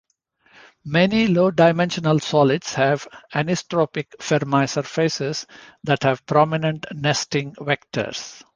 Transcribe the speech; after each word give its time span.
Many 0.83 1.27
low-dimensional 1.27 2.17
solids 2.21 2.73
have 2.73 3.07
anisotropic 3.35 4.07
Fermi 4.19 4.65
surfaces 4.65 5.45
that 5.83 6.01
have 6.01 6.25
prominent 6.25 6.87
nesting 6.91 7.53
vectors. 7.53 8.41